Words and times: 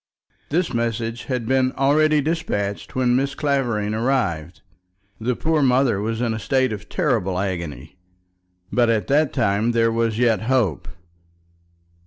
This 0.49 0.73
message 0.73 1.25
had 1.25 1.45
been 1.45 1.73
already 1.73 2.21
despatched 2.21 2.95
when 2.95 3.15
Mrs. 3.15 3.37
Clavering 3.37 3.93
arrived. 3.93 4.61
The 5.19 5.35
poor 5.35 5.61
mother 5.61 6.01
was 6.01 6.21
in 6.21 6.33
a 6.33 6.39
state 6.39 6.73
of 6.73 6.89
terrible 6.89 7.37
agony, 7.37 7.97
but 8.71 8.89
at 8.89 9.05
that 9.09 9.31
time 9.31 9.73
there 9.73 9.91
was 9.91 10.17
yet 10.17 10.41
hope. 10.41 10.87